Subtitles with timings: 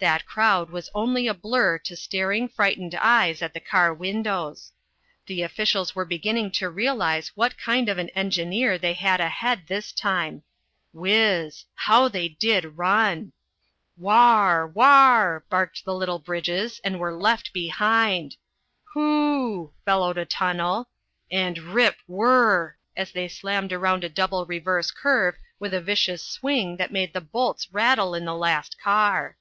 [0.00, 4.72] That crowd was only a blur to staring, frightened eyes at the car windows.
[5.26, 9.92] The officials were beginning to realize what kind of an engineer they had ahead this
[9.92, 10.42] time.
[10.94, 11.66] Whizzzzz!
[11.74, 13.32] How they did run!
[13.96, 14.66] Wahr!
[14.66, 15.44] Wahr!
[15.50, 18.32] barked the little bridges and were left behind!
[18.32, 18.38] H
[18.96, 19.04] o o
[19.66, 19.72] o!
[19.84, 20.88] bellowed a tunnel.
[21.30, 22.72] And rip, whrrr!
[22.96, 27.20] as they slammed around a double reverse curve with a vicious swing that made the
[27.20, 29.36] bolts rattle in the last car.